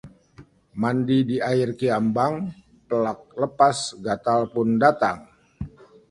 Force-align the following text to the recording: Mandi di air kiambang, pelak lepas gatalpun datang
Mandi 0.81 1.17
di 1.29 1.37
air 1.51 1.69
kiambang, 1.79 2.35
pelak 2.89 3.19
lepas 3.41 3.77
gatalpun 4.05 4.69
datang 4.83 5.17